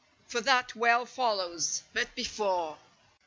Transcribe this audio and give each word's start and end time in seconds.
For 0.25 0.41
that 0.41 0.75
well 0.75 1.05
follows. 1.05 1.83
But 1.93 2.15
before. 2.15 2.79